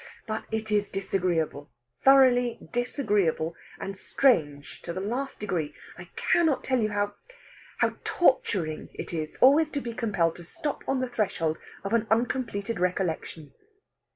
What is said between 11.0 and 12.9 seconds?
the threshold of an uncompleted